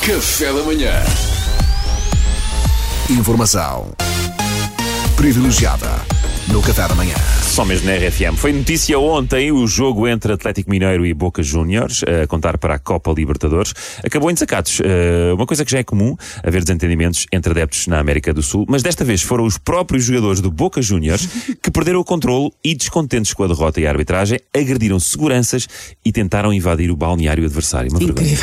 Café 0.00 0.52
da 0.52 0.62
manhã. 0.62 0.92
Informação 3.10 3.92
privilegiada 5.16 5.88
no 6.48 6.62
Café 6.62 6.88
da 6.88 6.94
manhã. 6.94 7.14
Só 7.42 7.64
mesmo 7.64 7.86
na 7.86 7.96
RFM. 7.96 8.36
Foi 8.36 8.52
notícia 8.52 8.98
ontem 8.98 9.52
o 9.52 9.66
jogo 9.66 10.06
entre 10.06 10.32
Atlético 10.32 10.70
Mineiro 10.70 11.04
e 11.04 11.12
Boca 11.12 11.42
Juniors, 11.42 12.02
a 12.04 12.26
contar 12.26 12.56
para 12.56 12.74
a 12.74 12.78
Copa 12.78 13.12
Libertadores. 13.12 13.74
Acabou 14.04 14.30
em 14.30 14.34
desacatos. 14.34 14.80
Uh, 14.80 15.34
uma 15.34 15.46
coisa 15.46 15.64
que 15.64 15.70
já 15.70 15.78
é 15.78 15.84
comum, 15.84 16.16
haver 16.42 16.62
desentendimentos 16.62 17.26
entre 17.32 17.50
adeptos 17.50 17.86
na 17.86 17.98
América 17.98 18.32
do 18.32 18.42
Sul, 18.42 18.64
mas 18.68 18.82
desta 18.82 19.04
vez 19.04 19.22
foram 19.22 19.44
os 19.44 19.58
próprios 19.58 20.04
jogadores 20.04 20.40
do 20.40 20.50
Boca 20.50 20.80
Juniors 20.80 21.28
que 21.62 21.70
perderam 21.70 22.00
o 22.00 22.04
controle 22.04 22.50
e, 22.64 22.74
descontentes 22.74 23.34
com 23.34 23.44
a 23.44 23.48
derrota 23.48 23.80
e 23.80 23.86
a 23.86 23.90
arbitragem, 23.90 24.38
agrediram 24.54 24.98
seguranças 25.00 25.68
e 26.04 26.12
tentaram 26.12 26.52
invadir 26.52 26.90
o 26.90 26.96
balneário 26.96 27.44
adversário. 27.44 27.90
Uma 27.90 27.98
vergonha. 27.98 28.38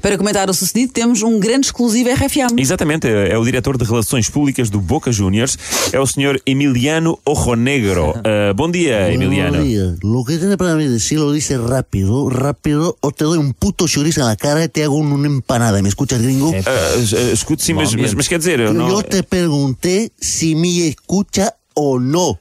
Para 0.00 0.18
comentar 0.18 0.48
o 0.50 0.54
sucedido, 0.54 0.92
temos 0.92 1.22
um 1.22 1.38
grande 1.38 1.66
exclusivo 1.66 2.10
RFM. 2.10 2.58
Exatamente, 2.58 3.06
é 3.06 3.36
é 3.36 3.38
o 3.38 3.44
diretor 3.44 3.76
de 3.76 3.84
Relações 3.84 4.30
Públicas 4.30 4.70
do 4.70 4.80
Boca 4.80 5.12
Juniors, 5.12 5.58
é 5.92 6.00
o 6.00 6.06
senhor 6.06 6.40
Emiliano 6.46 7.18
Ojonegro. 7.24 8.10
Uh, 8.10 8.54
bom 8.56 8.70
dia, 8.70 9.12
Emiliano. 9.12 9.58
Buenos 9.58 9.68
días. 9.68 9.98
Lo 10.02 10.24
que 10.24 10.38
tiene 10.38 10.56
para 10.56 10.74
mí 10.74 10.88
decir 10.88 11.18
lo 11.18 11.32
dice 11.32 11.58
rápido, 11.58 12.30
rápido, 12.30 12.96
o 13.00 13.12
te 13.12 13.24
doy 13.24 13.38
un 13.38 13.52
puto 13.52 13.86
chorizo 13.86 14.20
en 14.22 14.26
la 14.26 14.36
cara 14.36 14.64
y 14.64 14.68
te 14.68 14.84
hago 14.84 14.96
una 14.96 15.26
empanada. 15.26 15.82
¿Me 15.82 15.88
escuchas, 15.88 16.22
gringo? 16.22 16.48
Uh, 16.48 16.54
uh, 16.54 17.32
escute 17.32 17.62
sim, 17.62 17.74
mas, 17.74 17.94
mas, 17.94 18.14
mas 18.14 18.26
quer 18.26 18.38
dizer, 18.38 18.60
eu 18.60 18.72
não... 18.72 18.88
Yo 18.88 19.02
te 19.02 19.22
pregunté 19.22 20.10
si 20.18 20.54
me 20.54 20.88
escucha 20.88 21.54
o 21.74 21.98
no. 21.98 22.38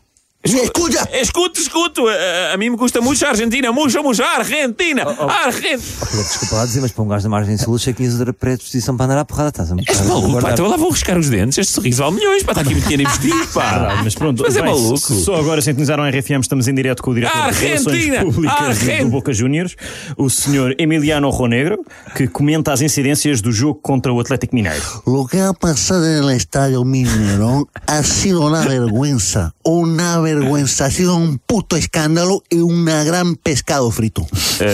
¡Me 0.52 0.62
escucha! 0.62 1.08
Escuto, 1.14 1.60
escuto. 1.60 2.08
A, 2.08 2.54
a 2.54 2.58
mim 2.58 2.70
me 2.70 2.78
custa 2.78 3.02
muito 3.02 3.24
a 3.26 3.30
Argentina, 3.30 3.72
muito, 3.72 4.04
muito 4.04 4.24
Argentina. 4.24 5.04
Argentina. 5.44 5.84
Desculpa 6.14 6.56
lá 6.56 6.66
dizer, 6.66 6.82
mas 6.82 6.92
para 6.92 7.04
um 7.04 7.08
gajo 7.08 7.24
da 7.24 7.30
margem 7.30 7.58
sul, 7.58 7.76
achei 7.76 7.94
que 7.94 7.98
tinhas 7.98 8.18
outra 8.20 8.34
predisposição 8.34 8.96
para 8.96 9.06
andar 9.08 9.18
à 9.20 9.26
porrada. 9.26 9.50
Estás 9.50 9.72
a 9.72 9.76
És 9.88 10.02
maluco, 10.02 10.42
pá. 10.42 10.52
Então 10.52 10.68
lá 10.68 10.78
vou 10.78 10.92
riscar 10.92 11.18
os 11.18 11.30
dentes. 11.30 11.58
Este 11.58 11.74
sorriso 11.74 12.04
vale 12.04 12.16
milhões, 12.16 12.44
pá. 12.44 12.52
Está 12.52 12.62
aqui 12.62 12.72
muito 12.72 12.84
dinheiro 12.84 13.04
investido, 13.04 13.48
pá. 13.54 14.02
Mas 14.04 14.14
pronto, 14.16 14.44
Mas 14.44 14.56
é 14.56 14.62
bem, 14.62 14.72
maluco. 14.72 14.98
Só 15.00 15.36
agora 15.36 15.62
sintonizaram 15.62 16.04
a 16.04 16.10
RFM, 16.10 16.42
estamos 16.42 16.68
em 16.68 16.76
direto 16.76 17.02
com 17.02 17.12
o 17.12 17.16
diretor 17.16 17.34
de 17.34 17.40
Argentina! 17.40 18.20
Relações 18.20 18.36
Públicas 18.36 18.80
do 19.00 19.10
Boca 19.10 19.34
Juniors, 19.34 19.76
o 20.18 20.30
senhor 20.30 20.76
Emiliano 20.78 21.30
Ronegro, 21.30 21.84
que 22.16 22.28
comenta 22.28 22.72
as 22.72 22.82
incidências 22.82 23.42
do 23.42 23.52
jogo 23.52 23.80
contra 23.82 24.14
o 24.14 24.20
Atlético 24.20 24.56
Mineiro. 24.56 24.84
Lo 25.08 25.26
que 25.26 25.40
ha 25.40 25.54
pasado 25.54 26.06
en 26.06 26.24
el 26.24 26.30
estadio 26.32 26.84
Minerón 26.84 27.66
ha 27.88 28.04
sido 28.04 28.46
una 28.46 28.62
vergüenza. 28.62 29.54
Una 29.64 30.20
vergüenza. 30.20 30.35
Ha 30.44 30.92
sido 30.92 31.16
un 31.16 31.40
puto 31.40 31.76
escándalo 31.76 32.44
y 32.50 32.58
una 32.58 33.04
gran 33.04 33.36
pescado 33.36 33.90
frito. 33.92 34.22
Uh, 34.24 34.66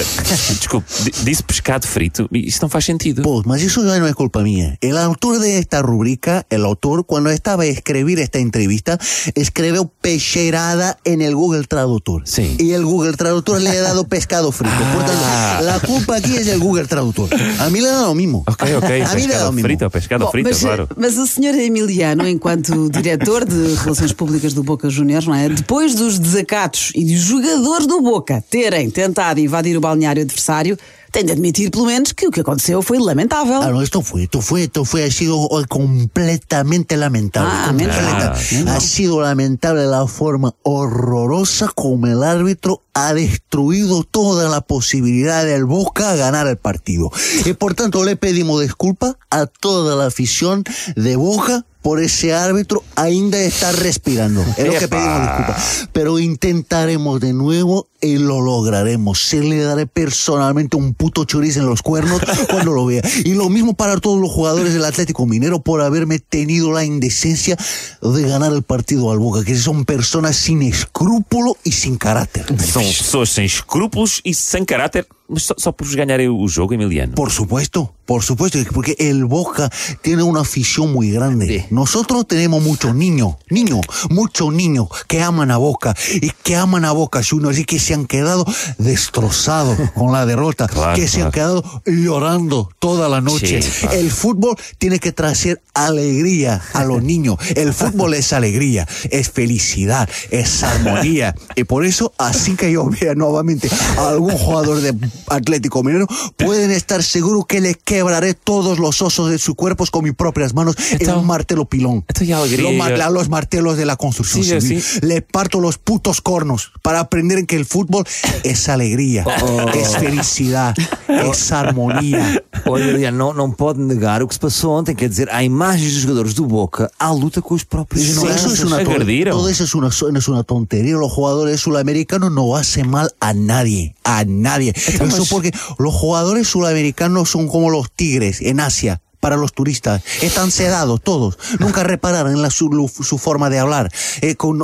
desculpe, 0.49 0.87
di- 1.03 1.11
disse 1.25 1.43
pescado 1.43 1.87
frito. 1.87 2.27
Isso 2.31 2.59
não 2.61 2.69
faz 2.69 2.85
sentido. 2.85 3.21
Pues, 3.23 3.45
mas 3.45 3.61
eso 3.61 3.83
ya 3.85 3.99
no 3.99 4.07
es 4.07 4.15
culpa 4.15 4.41
mía. 4.41 4.77
El 4.81 4.97
autor 4.97 5.39
de 5.39 5.57
esta 5.57 5.81
rubrica, 5.81 6.45
el 6.49 6.65
autor, 6.65 7.05
cuando 7.05 7.29
estaba 7.29 7.63
a 7.63 7.65
escribir 7.67 8.19
esta 8.19 8.39
entrevista, 8.39 8.97
escribió 9.35 9.91
pecherada 10.01 10.97
en 11.03 11.21
el 11.21 11.35
Google 11.35 11.63
Traductor. 11.65 12.23
Sí. 12.25 12.55
Y 12.59 12.71
el 12.73 12.85
Google 12.85 13.13
Traductor 13.13 13.61
le 13.61 13.69
ha 13.69 13.81
dado 13.81 14.07
pescado 14.07 14.51
frito. 14.51 14.73
Tanto, 15.05 15.63
la 15.65 15.79
culpa 15.79 16.17
aquí 16.17 16.35
es 16.35 16.45
del 16.45 16.59
Google 16.59 16.85
Traductor. 16.87 17.29
A 17.59 17.69
mí 17.69 17.81
le 17.81 17.87
da 17.87 18.03
lo 18.03 18.15
mismo. 18.15 18.43
Ok, 18.47 18.63
ok. 18.77 18.83
A 18.83 19.15
mí 19.15 19.27
le 19.27 19.33
da 19.33 19.45
Pescado 19.45 19.45
lo 19.45 19.51
mismo. 19.53 19.67
frito, 19.67 19.89
pescado 19.89 20.25
Bom, 20.25 20.31
frito, 20.31 20.49
mas, 20.49 20.59
claro. 20.59 20.87
mas 20.95 21.17
o 21.17 21.25
senhor 21.25 21.55
Emiliano, 21.55 22.27
enquanto 22.27 22.89
diretor 22.89 23.45
de 23.45 23.75
Relações 23.75 24.13
Públicas 24.13 24.53
do 24.53 24.63
Boca 24.63 24.89
Juniors, 24.89 25.25
não 25.27 25.35
é? 25.35 25.49
Depois 25.55 25.95
dos 25.95 26.19
desacatos 26.19 26.91
e 26.95 27.03
dos 27.05 27.21
jogadores 27.23 27.87
do 27.87 28.01
Boca 28.01 28.43
terem 28.49 28.89
tentado 28.89 29.39
invadir 29.39 29.77
o 29.77 29.81
balneário 29.81 30.23
adversário, 30.23 30.77
tem 31.11 31.25
de 31.25 31.33
admitir, 31.33 31.69
pelo 31.69 31.85
menos, 31.87 32.13
que 32.13 32.25
o 32.25 32.31
que 32.31 32.39
aconteceu 32.39 32.81
foi 32.81 32.97
lamentável. 32.97 33.61
Ah, 33.61 33.69
no, 33.69 33.81
esto 33.81 34.01
fue, 34.01 34.23
esto 34.23 34.39
fue, 34.41 34.63
esto 34.63 34.85
fue, 34.85 35.03
ha 35.03 35.11
sido 35.11 35.35
completamente 35.67 36.95
lamentable. 36.95 37.51
Ah, 37.53 37.65
Completa- 37.67 38.33
mal. 38.63 38.77
ha 38.77 38.79
sido 38.79 39.19
lamentable 39.19 39.85
la 39.87 40.07
forma 40.07 40.55
horrorosa 40.63 41.69
como 41.75 42.07
el 42.07 42.23
árbitro 42.23 42.81
ha 42.93 43.13
destruido 43.13 44.03
toda 44.03 44.47
la 44.49 44.61
posibilidad 44.61 45.43
del 45.45 45.65
Boca 45.65 46.11
a 46.11 46.15
ganar 46.15 46.47
el 46.47 46.57
partido. 46.57 47.11
Y 47.45 47.53
por 47.53 47.73
tanto 47.73 48.05
le 48.05 48.15
pedimos 48.15 48.61
disculpas 48.61 49.15
a 49.29 49.47
toda 49.47 49.97
la 49.97 50.05
afición 50.05 50.63
de 50.95 51.15
Boca 51.17 51.65
por 51.81 51.99
ese 52.01 52.33
árbitro 52.33 52.83
ainda 52.95 53.39
estar 53.39 53.75
respirando. 53.75 54.41
Es 54.57 54.65
lo 54.65 54.73
que 54.73 54.87
pedimos 54.87 55.21
disculpas. 55.21 55.89
Pero 55.91 56.19
intentaremos 56.19 57.19
de 57.19 57.33
nuevo 57.33 57.87
y 58.01 58.17
lo 58.17 58.41
lograremos. 58.41 59.21
Se 59.21 59.41
le 59.41 59.57
daré 59.63 59.87
personalmente 59.87 60.77
un 60.77 60.93
puto 60.93 61.25
chorizo 61.25 61.59
en 61.59 61.67
los 61.67 61.81
cuernos 61.81 62.21
cuando 62.49 62.71
lo 62.71 62.85
vea. 62.85 63.01
Y 63.23 63.33
lo 63.33 63.49
mismo 63.49 63.73
para 63.73 63.97
todos 63.97 64.19
los 64.19 64.31
jugadores 64.31 64.73
del 64.73 64.85
Atlético 64.85 65.25
Minero 65.25 65.61
por 65.61 65.81
haberme 65.81 66.19
tenido 66.19 66.71
la 66.71 66.83
indecencia 66.83 67.57
de 68.01 68.21
ganar 68.23 68.53
el 68.53 68.63
partido 68.63 69.11
al 69.11 69.19
Boca, 69.19 69.43
que 69.43 69.55
son 69.55 69.85
personas 69.85 70.35
sin 70.35 70.61
escrúpulo 70.61 71.57
y 71.63 71.71
sin 71.71 71.97
carácter. 71.97 72.45
São 72.57 72.83
pessoas 72.83 73.29
sem 73.29 73.45
escrúpulos 73.45 74.21
sem 74.33 74.65
caráter, 74.65 75.05
mas 75.20 75.20
só, 75.37 75.55
só 75.57 75.71
por 75.71 75.87
ganharem 75.95 76.29
o 76.29 76.47
jogo, 76.53 76.73
Emiliano. 76.73 77.15
Por 77.15 77.31
supuesto, 77.31 77.93
por 78.05 78.23
supuesto, 78.23 78.59
porque 78.73 78.95
el 78.99 79.25
Boca 79.25 79.69
tiene 80.01 80.23
una 80.23 80.41
afición 80.41 80.91
muy 80.91 81.11
grande. 81.11 81.67
Nosotros 81.69 82.27
tenemos 82.27 82.61
muchos 82.61 82.93
niños, 82.95 83.35
niños, 83.49 83.81
muchos 84.09 84.53
niños 84.53 84.87
que 85.07 85.21
aman 85.21 85.51
a 85.51 85.57
Boca 85.57 85.95
y 86.21 86.29
que 86.43 86.55
aman 86.55 86.85
a 86.85 86.91
Boca 86.91 87.21
Juniors 87.27 87.57
y 87.59 87.65
que 87.65 87.79
se 87.79 87.93
han 87.93 88.05
quedado 88.05 88.45
destrozados 88.77 89.77
con 89.95 90.11
la 90.11 90.25
derrota, 90.25 90.67
Claro, 90.67 90.95
que 90.95 91.07
se 91.07 91.21
han 91.21 91.31
claro. 91.31 91.61
quedado 91.61 91.81
llorando 91.85 92.69
toda 92.79 93.07
la 93.09 93.21
noche. 93.21 93.61
Sí, 93.61 93.69
claro. 93.81 93.97
El 93.97 94.11
fútbol 94.11 94.55
tiene 94.77 94.99
que 94.99 95.11
traer 95.11 95.61
alegría 95.73 96.61
a 96.73 96.83
los 96.83 97.01
niños. 97.11 97.37
El 97.55 97.73
fútbol 97.73 98.13
es 98.13 98.33
alegría, 98.33 98.87
es 99.09 99.29
felicidad, 99.29 100.09
es 100.29 100.63
armonía. 100.63 101.35
Y 101.55 101.63
por 101.65 101.85
eso, 101.85 102.13
así 102.17 102.55
que 102.55 102.71
yo 102.71 102.85
vea 102.89 103.13
nuevamente 103.13 103.69
a 103.97 104.09
algún 104.09 104.31
jugador 104.31 104.79
de 104.81 104.93
Atlético 105.27 105.83
Minero, 105.83 106.07
pueden 106.37 106.71
estar 106.71 107.03
seguros 107.03 107.45
que 107.47 107.61
le 107.61 107.75
quebraré 107.75 108.33
todos 108.33 108.79
los 108.79 109.01
osos 109.01 109.29
de 109.29 109.37
sus 109.37 109.55
cuerpos 109.55 109.91
con 109.91 110.03
mis 110.03 110.13
propias 110.13 110.53
manos 110.53 110.75
en 110.91 111.01
Então- 111.01 111.19
un 111.19 111.25
martelo 111.27 111.65
pilón. 111.65 112.03
Então 112.09 112.25
e 112.27 112.33
a 112.33 112.37
alegria? 112.39 112.63
Los, 112.69 112.77
mar- 112.77 113.11
los 113.11 113.29
martelos 113.29 113.77
de 113.77 113.85
la 113.85 113.95
construcción 113.95 114.43
Sí, 114.43 114.59
civil. 114.61 114.81
sí. 114.81 114.99
Le 115.01 115.21
parto 115.21 115.59
los 115.59 115.77
putos 115.77 116.21
cornos 116.21 116.71
para 116.81 116.99
aprender 116.99 117.45
que 117.45 117.55
el 117.55 117.65
fútbol 117.65 118.03
es 118.43 118.67
alegría, 118.69 119.25
es 119.73 119.95
felicidad, 119.97 120.75
es 121.07 121.51
armonía. 121.51 122.41
Olha, 122.65 122.85
Emiliano, 122.91 123.17
não, 123.17 123.33
não 123.33 123.51
pode 123.51 123.79
negar 123.81 124.21
o 124.21 124.27
que 124.27 124.33
se 124.35 124.39
passou 124.39 124.71
ontem. 124.77 124.95
Quer 124.95 125.09
dizer, 125.09 125.29
há 125.31 125.43
imagens 125.43 125.93
dos 125.93 126.01
jogadores 126.03 126.33
do 126.33 126.45
Boca 126.45 126.91
à 126.99 127.11
luta 127.11 127.41
com 127.41 127.55
os 127.55 127.63
próprios 127.63 128.07
No, 128.09 128.13
seguranças. 128.21 128.45
eso 128.45 128.53
es 128.53 128.59
una 128.63 128.83
ton- 128.83 128.93
Agrediram. 128.93 129.35
todo 129.35 129.49
eso 129.49 129.63
es 129.63 129.73
una, 129.75 129.87
es 129.89 130.27
una 130.27 130.43
tontería. 130.43 130.93
Los 130.95 131.11
jugadores 131.11 131.59
sudamericanos 131.61 132.31
no 132.31 132.55
hacen 132.55 132.89
mal 132.89 133.11
a 133.19 133.33
nadie, 133.33 133.95
a 134.03 134.23
nadie. 134.25 134.73
Eso 135.07 135.25
porque 135.29 135.51
los 135.79 135.93
jugadores 135.93 136.47
sudamericanos 136.47 137.29
son 137.29 137.47
como 137.47 137.69
los 137.69 137.91
tigres 137.91 138.41
en 138.41 138.59
Asia. 138.59 139.01
Para 139.19 139.37
los 139.37 139.53
turistas, 139.53 140.01
están 140.23 140.49
sedados 140.49 140.99
todos. 140.99 141.37
Nunca 141.59 141.83
repararon 141.83 142.31
en 142.31 142.41
la, 142.41 142.49
su, 142.49 142.89
su 143.03 143.19
forma 143.19 143.51
de 143.51 143.59
hablar. 143.59 143.91
Eh, 144.21 144.33
con 144.33 144.59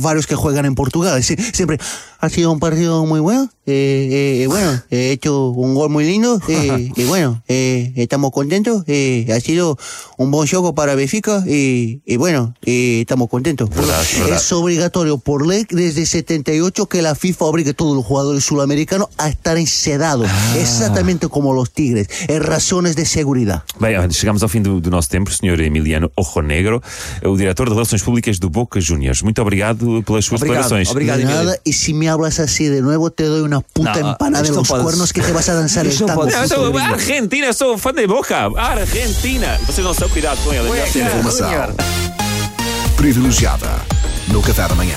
varios 0.00 0.28
que 0.28 0.36
juegan 0.36 0.66
en 0.66 0.76
Portugal. 0.76 1.20
Sie- 1.24 1.36
Siempre 1.52 1.80
ha 2.20 2.28
sido 2.28 2.52
un 2.52 2.60
partido 2.60 3.04
muy 3.06 3.18
bueno. 3.18 3.50
Eh, 3.70 4.42
eh, 4.42 4.46
bueno, 4.46 4.80
he 4.90 5.10
hecho 5.12 5.50
un 5.50 5.74
gol 5.74 5.90
muy 5.90 6.04
lindo. 6.06 6.40
eh, 6.48 6.90
y 6.96 7.04
bueno, 7.04 7.42
eh, 7.48 7.92
estamos 7.96 8.30
contentos. 8.32 8.82
eh, 8.86 9.26
ha 9.36 9.40
sido 9.40 9.76
un 10.16 10.30
buen 10.30 10.48
juego 10.48 10.74
para 10.74 10.94
Benfica. 10.94 11.44
Y, 11.46 12.00
bueno, 12.16 12.54
estamos 12.62 13.28
contentos. 13.28 13.68
Verdad, 13.70 14.02
verdad. 14.20 14.36
Es 14.36 14.50
obligatorio 14.52 15.18
por 15.18 15.46
ley 15.46 15.66
desde 15.70 16.06
78 16.06 16.86
que 16.86 17.02
la 17.02 17.14
FIFA 17.14 17.44
obligue 17.44 17.70
a 17.70 17.74
todos 17.74 17.94
los 17.94 18.04
jugadores 18.04 18.44
sudamericanos 18.44 19.08
a 19.18 19.28
estar 19.28 19.58
ensedados, 19.58 20.28
exactamente 20.56 21.28
como 21.28 21.52
los 21.52 21.70
tigres, 21.72 22.08
en 22.28 22.42
razones 22.42 22.96
de 22.96 23.04
seguridad. 23.04 23.62
Bem, 23.80 23.96
chegamos 24.10 24.42
ao 24.42 24.48
fim 24.48 24.62
do, 24.62 24.80
do 24.80 24.90
nosso 24.90 25.08
tempo, 25.08 25.30
Sr. 25.30 25.60
Emiliano 25.60 26.10
Ojonegro, 26.16 26.82
o 27.24 27.36
diretor 27.36 27.68
de 27.68 27.74
Relações 27.74 28.02
Públicas 28.02 28.38
do 28.38 28.48
Boca 28.50 28.80
Juniors. 28.80 29.22
Muito 29.22 29.40
obrigado 29.42 30.02
pelas 30.04 30.24
suas 30.24 30.40
Obrigado, 30.40 30.64
declarações. 30.64 30.90
obrigado. 30.90 31.18
De 31.18 31.24
nada, 31.24 31.58
y 31.64 31.72
si 31.72 31.94
me 31.94 32.08
hablas 32.08 32.40
así 32.40 32.66
de 32.66 32.80
nuevo, 32.82 33.10
te 33.10 33.24
doy 33.24 33.42
una 33.42 33.57
puta 33.62 33.94
No, 34.00 34.10
empanada 34.10 34.42
de 34.42 34.50
los 34.50 34.68
puedes- 34.68 34.84
cuernos 34.84 35.12
que 35.12 35.20
te 35.22 35.32
vas 35.32 35.48
a 35.48 35.54
danzar 35.54 35.86
el 35.86 35.96
tango. 35.96 36.28
eu 36.28 36.48
sou 36.48 36.76
Argentina, 36.78 37.52
sou 37.52 37.76
fã 37.78 37.92
de 37.92 38.06
Boca. 38.06 38.50
Argentina. 38.56 39.58
Vocês 39.66 39.86
não 39.86 39.94
são, 39.94 40.08
cuidado 40.08 40.38
com 40.42 40.52
ser- 40.86 41.06
Informação 41.06 41.48
privilegiada 42.96 43.68
no 44.28 44.42
Café 44.42 44.66
da 44.68 44.74
manhã. 44.74 44.96